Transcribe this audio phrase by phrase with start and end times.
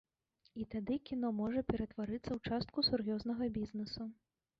[0.61, 4.07] І тады кіно можа ператварыцца ў частку сур'ёзнага бізнесу.